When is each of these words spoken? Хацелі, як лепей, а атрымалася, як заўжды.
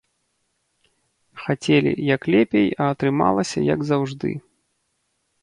Хацелі, 1.43 1.91
як 2.15 2.21
лепей, 2.37 2.67
а 2.81 2.89
атрымалася, 2.95 3.59
як 3.75 3.79
заўжды. 3.93 4.35